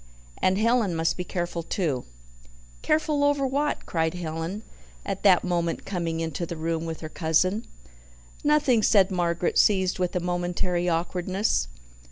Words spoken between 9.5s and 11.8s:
seized with a momentary awkwardness.